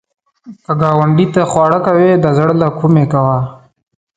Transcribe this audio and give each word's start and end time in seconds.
که 0.65 0.71
ګاونډي 0.81 1.25
ته 1.33 1.41
خواړه 1.51 1.79
کوې، 1.85 2.11
د 2.23 2.25
زړه 2.37 2.53
له 2.61 2.67
کومي 2.79 3.05
کوه 3.13 3.39